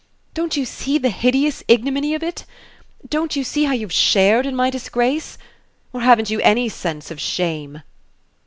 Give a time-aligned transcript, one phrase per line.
[0.33, 2.43] Don't you see the hideous ignominy of it?
[3.07, 5.37] Don't you see how you've shared in my disgrace?
[5.93, 7.83] Or haven't you any sense of shame?"